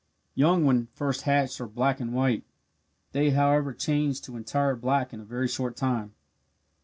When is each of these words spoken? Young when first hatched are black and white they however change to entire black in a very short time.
Young 0.33 0.65
when 0.65 0.87
first 0.95 1.21
hatched 1.25 1.61
are 1.61 1.67
black 1.67 1.99
and 1.99 2.11
white 2.11 2.43
they 3.11 3.29
however 3.29 3.71
change 3.71 4.19
to 4.21 4.35
entire 4.35 4.75
black 4.75 5.13
in 5.13 5.19
a 5.19 5.23
very 5.23 5.47
short 5.47 5.77
time. 5.77 6.15